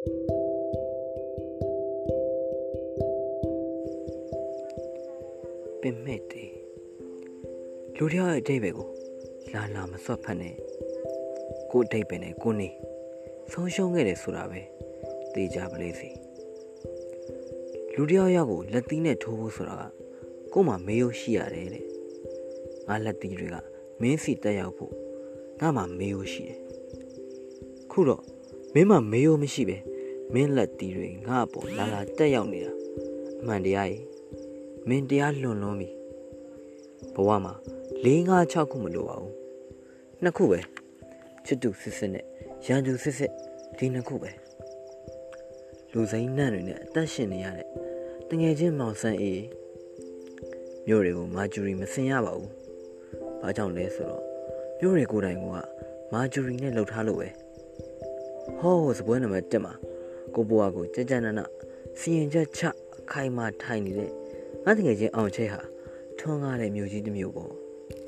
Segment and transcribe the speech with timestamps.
[0.00, 0.02] ပ
[5.88, 6.44] င်မဲ့တေ
[7.96, 8.88] လူတယောက်ရဲ့အတိတ်ပဲကို
[9.52, 10.54] လာလာမစွတ်ဖက်နဲ့
[11.70, 12.68] ကို့အတိတ်ပဲနဲ့ကိုနေ
[13.52, 14.60] ဆုံးရှုံးခဲ့တယ်ဆိုတာပဲ
[15.34, 16.10] သိကြပလေစီ
[17.94, 19.82] လူတယောက်ယောက်ကိုလက်သီးနဲ့ထိုးဖို့ဆိုတာက
[20.52, 21.84] ကို့မှာမေးလို့ရှိရတယ်တဲ့
[22.88, 23.56] ငါလက်သီးတွေက
[24.00, 24.92] မင်းစီတက်ရောက်ဖို့
[25.60, 26.58] ငါမှမေးလို့ရှိတယ်
[27.92, 28.22] ခုတော့
[28.74, 29.78] မင်းမှမေးလို့မရှိပဲ
[30.34, 32.72] မင်းလက်သီးတွေငါ့အပေါ်လာလာတက်ရောက်နေတာ
[33.40, 34.04] အမှန်တရားကြီး
[34.88, 35.88] မင်းတရားလွန်လွန်ပြီ
[37.14, 37.54] ဘဝမှာ
[38.04, 39.34] ၄၅6ခုမလိုပါဘူး
[40.22, 40.60] နှစ်ခုပဲ
[41.46, 42.24] ချစ်သူစစ်စစ်နဲ့
[42.66, 43.32] ရန်သူစစ်စစ်
[43.78, 44.30] ဒီနှစ်ခုပဲ
[45.92, 47.66] လူစိမ်းနှံ့တွေနဲ့အသက်ရှင်နေရတဲ့
[48.28, 49.42] တငယ်ချင်းမောင်ဆန်းအေး
[50.86, 52.50] မြို့တွေကိုမာဂျူရီမစင်ရပါဘူး။
[53.42, 54.24] ဘာကြောင့်လဲဆိုတော့
[54.80, 55.44] မြို့တွေကိုယ်တိုင်က
[56.12, 57.28] မာဂျူရီနဲ့လှုပ်ထားလို့ပဲ။
[58.60, 59.74] ဟောစပွဲနံပါတ်1မှာ
[60.34, 61.40] ကိုဘွားကိုကြကြနန
[61.98, 62.60] စီရင်ချက်ချ
[63.00, 64.10] အခိုင်မာထိုင်နေတဲ့
[64.64, 65.60] ငါတငယ်ချင်းအောင်ချဲဟာ
[66.18, 67.52] ထွန်းကားတဲ့မြို့ကြီးတစ်မြို့ပေါ့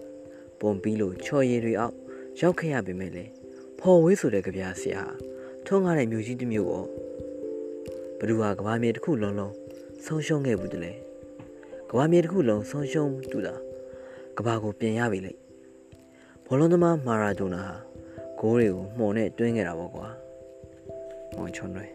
[0.61, 1.97] ။ပုံပြီးလို့ချော်ရည်တွေအောက်
[2.41, 3.25] ရောက်ခဲ့ရပေမဲ့လေ
[3.79, 5.03] ဖော်ဝေးဆိုတဲ့ကြပြဆရာ
[5.67, 6.87] ထွန်းကားတဲ့မြို့ကြီးတစ်မြို့ပေါ့။
[8.19, 9.55] ဘ누구ဟာကဘာမြေတစ်ခုလုံးလုံး
[10.05, 10.93] ဆုံးရှုံးခဲ့ဘူးတလေ
[11.91, 13.55] ကဘာမြေတစ်ခုလုံးဆုံးရှုံးတူတာ
[14.39, 15.33] ကဘာကိုပြင်ရပြီလေ
[16.47, 17.75] ဘောလုံးသမားမာရာဒိုနာဟာ
[18.41, 20.07] ဂိုးတွေကိုမှုန်နဲ့တွင်းခဲ့တာပေါ့ကွာ
[21.37, 21.87] မောင်ချွန်တွေ